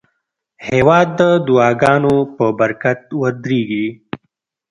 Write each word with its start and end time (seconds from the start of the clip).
هېواد 0.67 1.07
د 1.19 1.21
دعاګانو 1.47 2.15
په 2.35 2.45
برکت 2.59 3.01
ودریږي. 3.21 3.87